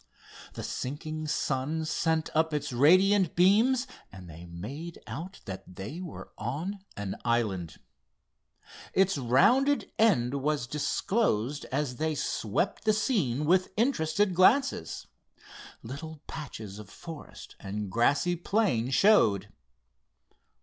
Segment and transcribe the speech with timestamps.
[0.53, 6.31] The sinking sun sent up its radiant beams and they made out that they were
[6.39, 7.77] on an island.
[8.93, 15.05] Its rounding end was disclosed as they swept the scene with interested glances.
[15.83, 19.51] Little patches of forest and grassy plain showed.